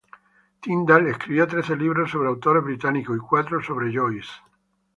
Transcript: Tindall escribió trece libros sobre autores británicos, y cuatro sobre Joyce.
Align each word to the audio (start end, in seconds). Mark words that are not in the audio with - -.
Tindall 0.63 1.05
escribió 1.09 1.45
trece 1.47 1.75
libros 1.75 2.09
sobre 2.09 2.27
autores 2.29 2.63
británicos, 2.63 3.15
y 3.17 3.19
cuatro 3.19 3.61
sobre 3.61 3.95
Joyce. 3.95 4.31